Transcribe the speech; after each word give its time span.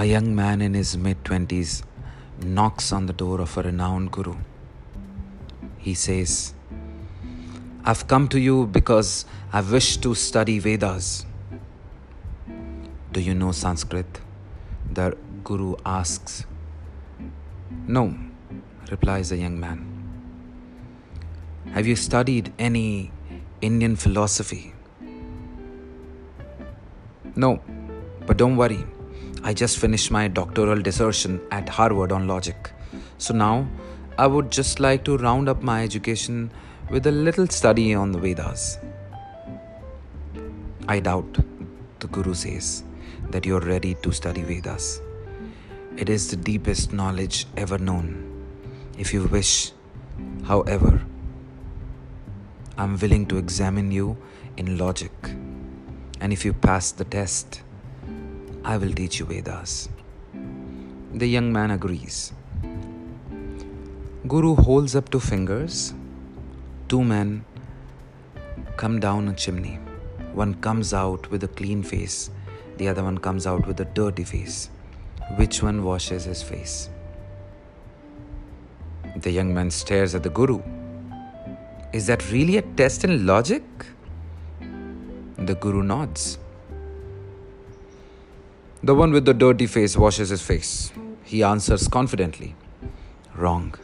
A 0.00 0.04
young 0.04 0.32
man 0.32 0.60
in 0.62 0.74
his 0.74 0.96
mid 0.96 1.24
20s 1.24 1.82
knocks 2.40 2.92
on 2.92 3.06
the 3.06 3.12
door 3.12 3.40
of 3.40 3.56
a 3.58 3.62
renowned 3.62 4.12
guru. 4.12 4.36
He 5.76 5.94
says, 5.94 6.54
I've 7.84 8.06
come 8.06 8.28
to 8.28 8.38
you 8.38 8.68
because 8.68 9.24
I 9.52 9.60
wish 9.60 9.96
to 9.96 10.14
study 10.14 10.60
Vedas. 10.60 11.26
Do 13.10 13.20
you 13.20 13.34
know 13.34 13.50
Sanskrit? 13.50 14.20
The 14.88 15.16
guru 15.42 15.74
asks. 15.84 16.46
No, 17.88 18.16
replies 18.92 19.30
the 19.30 19.38
young 19.38 19.58
man. 19.58 19.80
Have 21.72 21.88
you 21.88 21.96
studied 21.96 22.52
any 22.56 23.10
Indian 23.60 23.96
philosophy? 23.96 24.74
No, 27.34 27.60
but 28.28 28.36
don't 28.36 28.56
worry. 28.56 28.84
I 29.42 29.54
just 29.54 29.78
finished 29.78 30.10
my 30.10 30.28
doctoral 30.28 30.80
dissertation 30.80 31.40
at 31.50 31.68
Harvard 31.68 32.12
on 32.12 32.26
logic. 32.26 32.72
So 33.18 33.34
now 33.34 33.68
I 34.18 34.26
would 34.26 34.50
just 34.50 34.80
like 34.80 35.04
to 35.04 35.16
round 35.16 35.48
up 35.48 35.62
my 35.62 35.82
education 35.82 36.50
with 36.90 37.06
a 37.06 37.12
little 37.12 37.46
study 37.46 37.94
on 37.94 38.12
the 38.12 38.18
Vedas. 38.18 38.78
I 40.88 41.00
doubt, 41.00 41.38
the 42.00 42.08
Guru 42.08 42.34
says, 42.34 42.82
that 43.30 43.44
you're 43.44 43.60
ready 43.60 43.94
to 44.02 44.10
study 44.10 44.42
Vedas. 44.42 45.00
It 45.96 46.08
is 46.08 46.30
the 46.30 46.36
deepest 46.36 46.92
knowledge 46.92 47.46
ever 47.56 47.78
known. 47.78 48.24
If 48.96 49.12
you 49.12 49.24
wish, 49.24 49.72
however, 50.44 51.00
I'm 52.76 52.98
willing 52.98 53.26
to 53.26 53.36
examine 53.36 53.90
you 53.92 54.16
in 54.56 54.78
logic. 54.78 55.12
And 56.20 56.32
if 56.32 56.44
you 56.44 56.52
pass 56.52 56.90
the 56.92 57.04
test, 57.04 57.62
I 58.64 58.76
will 58.76 58.92
teach 58.92 59.20
you 59.20 59.26
Vedas. 59.26 59.88
The 61.14 61.26
young 61.26 61.52
man 61.52 61.70
agrees. 61.70 62.32
Guru 64.26 64.54
holds 64.54 64.94
up 64.94 65.10
two 65.10 65.20
fingers. 65.20 65.94
Two 66.88 67.02
men 67.02 67.44
come 68.76 69.00
down 69.00 69.28
a 69.28 69.34
chimney. 69.34 69.78
One 70.34 70.54
comes 70.54 70.94
out 70.94 71.30
with 71.30 71.42
a 71.44 71.48
clean 71.48 71.82
face, 71.82 72.30
the 72.76 72.88
other 72.88 73.02
one 73.02 73.18
comes 73.18 73.46
out 73.46 73.66
with 73.66 73.80
a 73.80 73.84
dirty 73.86 74.24
face. 74.24 74.70
Which 75.36 75.62
one 75.62 75.82
washes 75.82 76.24
his 76.24 76.42
face? 76.42 76.88
The 79.16 79.30
young 79.30 79.52
man 79.52 79.70
stares 79.70 80.14
at 80.14 80.22
the 80.22 80.30
Guru. 80.30 80.62
Is 81.92 82.06
that 82.06 82.30
really 82.30 82.58
a 82.58 82.62
test 82.62 83.04
in 83.04 83.26
logic? 83.26 83.64
The 85.38 85.54
Guru 85.54 85.82
nods. 85.82 86.38
The 88.80 88.94
one 88.94 89.10
with 89.10 89.24
the 89.24 89.34
dirty 89.34 89.66
face 89.66 89.96
washes 89.96 90.28
his 90.28 90.40
face. 90.40 90.92
He 91.24 91.42
answers 91.42 91.88
confidently. 91.88 92.54
Wrong. 93.34 93.74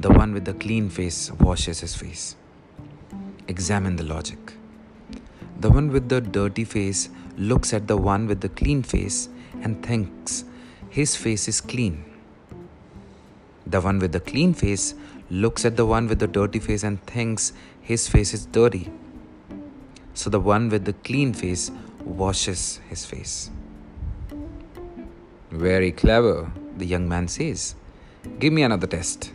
The 0.00 0.10
one 0.10 0.34
with 0.34 0.44
the 0.44 0.54
clean 0.54 0.90
face 0.90 1.30
washes 1.30 1.80
his 1.80 1.94
face. 1.94 2.34
Examine 3.46 3.94
the 3.94 4.02
logic. 4.02 4.54
The 5.60 5.70
one 5.70 5.92
with 5.92 6.08
the 6.08 6.20
dirty 6.20 6.64
face 6.64 7.10
looks 7.38 7.72
at 7.72 7.86
the 7.86 7.96
one 7.96 8.26
with 8.26 8.40
the 8.40 8.48
clean 8.48 8.82
face 8.82 9.28
and 9.62 9.80
thinks 9.86 10.44
his 10.90 11.14
face 11.14 11.46
is 11.46 11.60
clean. 11.60 12.04
The 13.68 13.80
one 13.80 14.00
with 14.00 14.10
the 14.10 14.20
clean 14.20 14.52
face 14.52 14.94
looks 15.30 15.64
at 15.64 15.76
the 15.76 15.86
one 15.86 16.08
with 16.08 16.18
the 16.18 16.26
dirty 16.26 16.58
face 16.58 16.82
and 16.82 17.00
thinks 17.06 17.52
his 17.80 18.08
face 18.08 18.34
is 18.34 18.46
dirty. 18.46 18.90
So 20.12 20.28
the 20.28 20.40
one 20.40 20.68
with 20.70 20.86
the 20.86 20.92
clean 20.92 21.32
face 21.32 21.70
washes 22.04 22.80
his 22.88 23.04
face. 23.04 23.50
Very 25.50 25.92
clever, 25.92 26.50
the 26.76 26.86
young 26.86 27.08
man 27.08 27.28
says. 27.28 27.74
Give 28.38 28.52
me 28.52 28.62
another 28.62 28.86
test. 28.86 29.32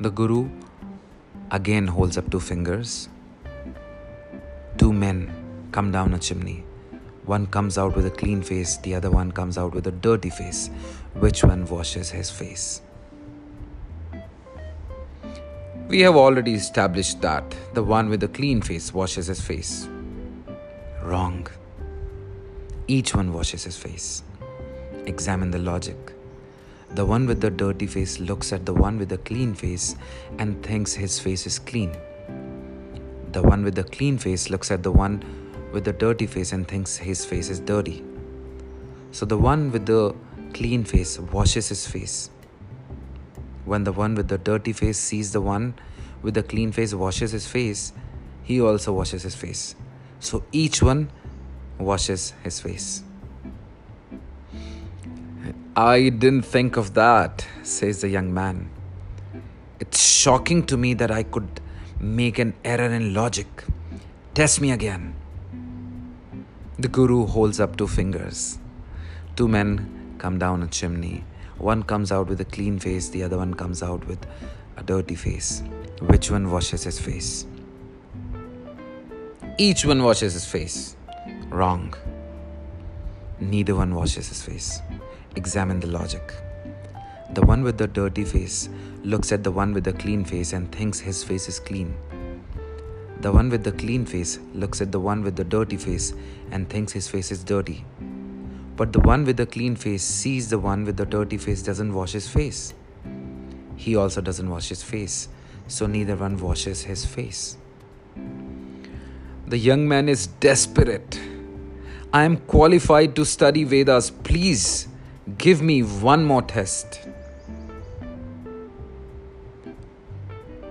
The 0.00 0.10
Guru 0.10 0.50
again 1.50 1.86
holds 1.86 2.18
up 2.18 2.30
two 2.30 2.40
fingers. 2.40 3.08
Two 4.78 4.92
men 4.92 5.32
come 5.70 5.92
down 5.92 6.14
a 6.14 6.18
chimney. 6.18 6.64
One 7.24 7.46
comes 7.46 7.78
out 7.78 7.94
with 7.94 8.06
a 8.06 8.10
clean 8.10 8.42
face, 8.42 8.78
the 8.78 8.94
other 8.96 9.10
one 9.10 9.30
comes 9.30 9.56
out 9.56 9.74
with 9.74 9.86
a 9.86 9.92
dirty 9.92 10.30
face. 10.30 10.70
Which 11.14 11.44
one 11.44 11.66
washes 11.66 12.10
his 12.10 12.30
face? 12.30 12.82
We 15.88 16.00
have 16.00 16.16
already 16.16 16.54
established 16.54 17.20
that 17.20 17.44
the 17.74 17.82
one 17.82 18.08
with 18.08 18.20
the 18.20 18.28
clean 18.28 18.60
face 18.60 18.92
washes 18.92 19.26
his 19.28 19.40
face. 19.40 19.88
Wrong. 21.02 21.48
Each 22.86 23.12
one 23.12 23.32
washes 23.32 23.64
his 23.64 23.76
face. 23.76 24.22
Examine 25.06 25.50
the 25.50 25.58
logic. 25.58 26.12
The 26.94 27.04
one 27.04 27.26
with 27.26 27.40
the 27.40 27.50
dirty 27.50 27.88
face 27.88 28.20
looks 28.20 28.52
at 28.52 28.64
the 28.66 28.72
one 28.72 28.98
with 28.98 29.08
the 29.08 29.18
clean 29.18 29.52
face 29.54 29.96
and 30.38 30.62
thinks 30.62 30.92
his 30.92 31.18
face 31.18 31.44
is 31.44 31.58
clean. 31.58 31.96
The 33.32 33.42
one 33.42 33.64
with 33.64 33.74
the 33.74 33.82
clean 33.82 34.16
face 34.16 34.48
looks 34.48 34.70
at 34.70 34.84
the 34.84 34.92
one 34.92 35.24
with 35.72 35.84
the 35.84 35.92
dirty 35.92 36.26
face 36.26 36.52
and 36.52 36.68
thinks 36.68 36.98
his 36.98 37.24
face 37.24 37.48
is 37.48 37.58
dirty. 37.58 38.04
So 39.10 39.26
the 39.26 39.38
one 39.38 39.72
with 39.72 39.86
the 39.86 40.14
clean 40.54 40.84
face 40.84 41.18
washes 41.18 41.68
his 41.68 41.84
face. 41.84 42.30
When 43.64 43.82
the 43.82 43.92
one 43.92 44.14
with 44.14 44.28
the 44.28 44.38
dirty 44.38 44.72
face 44.72 44.98
sees 44.98 45.32
the 45.32 45.40
one 45.40 45.74
with 46.22 46.34
the 46.34 46.44
clean 46.44 46.70
face 46.70 46.94
washes 46.94 47.32
his 47.32 47.48
face, 47.48 47.92
he 48.44 48.60
also 48.60 48.92
washes 48.92 49.24
his 49.24 49.34
face. 49.34 49.74
So 50.22 50.44
each 50.52 50.80
one 50.80 51.10
washes 51.78 52.32
his 52.44 52.60
face. 52.60 53.02
I 55.74 56.10
didn't 56.10 56.42
think 56.42 56.76
of 56.76 56.94
that, 56.94 57.44
says 57.64 58.02
the 58.02 58.08
young 58.08 58.32
man. 58.32 58.70
It's 59.80 60.00
shocking 60.00 60.64
to 60.66 60.76
me 60.76 60.94
that 60.94 61.10
I 61.10 61.24
could 61.24 61.60
make 61.98 62.38
an 62.38 62.54
error 62.64 62.92
in 62.94 63.12
logic. 63.12 63.64
Test 64.32 64.60
me 64.60 64.70
again. 64.70 65.16
The 66.78 66.86
guru 66.86 67.26
holds 67.26 67.58
up 67.58 67.76
two 67.76 67.88
fingers. 67.88 68.58
Two 69.34 69.48
men 69.48 70.14
come 70.18 70.38
down 70.38 70.62
a 70.62 70.68
chimney. 70.68 71.24
One 71.58 71.82
comes 71.82 72.12
out 72.12 72.28
with 72.28 72.40
a 72.40 72.44
clean 72.44 72.78
face, 72.78 73.08
the 73.08 73.24
other 73.24 73.38
one 73.38 73.54
comes 73.54 73.82
out 73.82 74.06
with 74.06 74.24
a 74.76 74.84
dirty 74.84 75.16
face. 75.16 75.64
Which 76.00 76.30
one 76.30 76.48
washes 76.48 76.84
his 76.84 77.00
face? 77.00 77.44
Each 79.58 79.84
one 79.84 80.02
washes 80.02 80.32
his 80.32 80.46
face. 80.46 80.96
Wrong. 81.50 81.92
Neither 83.38 83.74
one 83.74 83.94
washes 83.94 84.28
his 84.30 84.40
face. 84.40 84.80
Examine 85.36 85.78
the 85.78 85.88
logic. 85.88 86.32
The 87.34 87.42
one 87.42 87.62
with 87.62 87.76
the 87.76 87.86
dirty 87.86 88.24
face 88.24 88.70
looks 89.04 89.30
at 89.30 89.44
the 89.44 89.50
one 89.50 89.74
with 89.74 89.84
the 89.84 89.92
clean 89.92 90.24
face 90.24 90.54
and 90.54 90.72
thinks 90.72 90.98
his 90.98 91.22
face 91.22 91.48
is 91.48 91.60
clean. 91.60 91.94
The 93.20 93.30
one 93.30 93.50
with 93.50 93.62
the 93.62 93.72
clean 93.72 94.06
face 94.06 94.38
looks 94.54 94.80
at 94.80 94.90
the 94.90 95.00
one 95.00 95.22
with 95.22 95.36
the 95.36 95.44
dirty 95.44 95.76
face 95.76 96.14
and 96.50 96.68
thinks 96.70 96.94
his 96.94 97.08
face 97.08 97.30
is 97.30 97.44
dirty. 97.44 97.84
But 98.76 98.94
the 98.94 99.00
one 99.00 99.26
with 99.26 99.36
the 99.36 99.46
clean 99.46 99.76
face 99.76 100.02
sees 100.02 100.48
the 100.48 100.58
one 100.58 100.84
with 100.84 100.96
the 100.96 101.04
dirty 101.04 101.36
face 101.36 101.62
doesn't 101.62 101.92
wash 101.92 102.12
his 102.12 102.26
face. 102.26 102.72
He 103.76 103.96
also 103.96 104.22
doesn't 104.22 104.48
wash 104.48 104.70
his 104.70 104.82
face, 104.82 105.28
so 105.68 105.86
neither 105.86 106.16
one 106.16 106.38
washes 106.38 106.82
his 106.84 107.04
face. 107.04 107.58
The 109.52 109.58
young 109.58 109.86
man 109.86 110.08
is 110.08 110.28
desperate. 110.40 111.20
I 112.10 112.24
am 112.24 112.38
qualified 112.38 113.14
to 113.16 113.26
study 113.26 113.64
Vedas. 113.64 114.10
Please 114.10 114.88
give 115.36 115.60
me 115.60 115.82
one 115.82 116.24
more 116.24 116.40
test. 116.40 117.06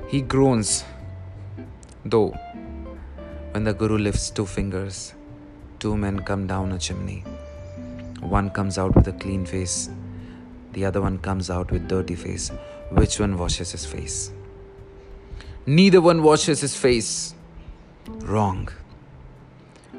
He 0.07 0.21
groans, 0.21 0.83
though, 2.03 2.29
when 3.51 3.65
the 3.65 3.73
Guru 3.75 3.99
lifts 3.99 4.31
two 4.31 4.47
fingers, 4.47 5.13
two 5.77 5.95
men 5.95 6.21
come 6.21 6.47
down 6.47 6.71
a 6.71 6.79
chimney. 6.79 7.23
One 8.19 8.49
comes 8.49 8.79
out 8.79 8.95
with 8.95 9.07
a 9.07 9.13
clean 9.13 9.45
face, 9.45 9.91
the 10.71 10.85
other 10.85 11.01
one 11.01 11.19
comes 11.19 11.51
out 11.51 11.69
with 11.69 11.87
dirty 11.87 12.15
face. 12.15 12.49
Which 12.89 13.19
one 13.19 13.37
washes 13.37 13.73
his 13.73 13.85
face? 13.85 14.31
Neither 15.67 16.01
one 16.01 16.23
washes 16.23 16.61
his 16.61 16.75
face 16.75 17.35
wrong. 18.07 18.69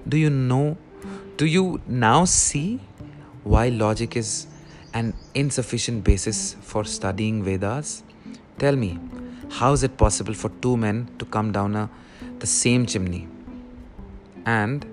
Do 0.09 0.17
you 0.17 0.31
know? 0.31 0.77
Do 1.37 1.47
you 1.47 1.81
now 1.87 2.25
see 2.25 2.81
why 3.45 3.69
logic 3.69 4.17
is 4.17 4.47
an 4.95 5.15
insufficient 5.35 6.05
basis 6.05 6.55
for 6.61 6.85
studying 6.85 7.43
Vedas? 7.43 8.03
Tell 8.59 8.77
me, 8.77 8.99
how 9.51 9.73
is 9.73 9.83
it 9.83 9.97
possible 9.97 10.35
for 10.35 10.51
two 10.61 10.77
men 10.77 11.09
to 11.19 11.25
come 11.25 11.53
down 11.53 11.77
a, 11.77 11.91
the 12.39 12.47
same 12.47 12.87
chimney 12.87 13.29
and 14.47 14.87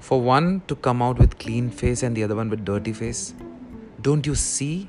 for 0.00 0.20
one 0.20 0.62
to 0.68 0.76
come 0.76 1.02
out 1.02 1.18
with 1.18 1.38
clean 1.38 1.70
face 1.70 2.02
and 2.02 2.16
the 2.16 2.24
other 2.24 2.36
one 2.36 2.50
with 2.50 2.64
dirty 2.64 2.92
face? 2.92 3.34
Don't 4.00 4.26
you 4.26 4.34
see? 4.34 4.88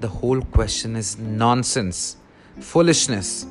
The 0.00 0.08
whole 0.08 0.40
question 0.40 0.96
is 0.96 1.18
nonsense, 1.18 2.16
foolishness. 2.58 3.46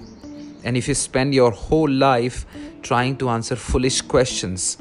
And 0.64 0.76
if 0.76 0.88
you 0.88 0.94
spend 0.94 1.34
your 1.34 1.52
whole 1.52 1.90
life 1.90 2.46
trying 2.82 3.18
to 3.18 3.30
answer 3.30 3.56
foolish 3.56 4.02
questions, 4.02 4.78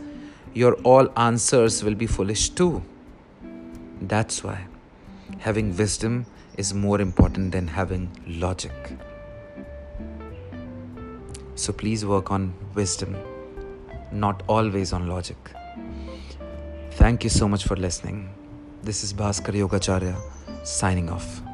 your 0.55 0.75
all 0.83 1.09
answers 1.17 1.83
will 1.85 1.95
be 1.95 2.07
foolish 2.07 2.51
too. 2.51 2.83
That's 4.01 4.43
why 4.45 4.67
having 5.39 5.77
wisdom 5.77 6.27
is 6.57 6.75
more 6.75 7.01
important 7.01 7.53
than 7.53 7.69
having 7.69 8.11
logic. 8.27 8.73
So 11.55 11.73
please 11.73 12.05
work 12.05 12.31
on 12.31 12.55
wisdom, 12.75 13.17
not 14.13 14.43
always 14.47 14.93
on 14.93 15.09
logic. 15.09 15.37
Thank 16.93 17.25
you 17.25 17.31
so 17.31 17.49
much 17.49 17.65
for 17.65 17.77
listening. 17.77 18.31
This 18.83 19.05
is 19.05 19.13
Bhaskar 19.13 19.55
Yogacharya 19.55 20.17
signing 20.65 21.11
off. 21.11 21.48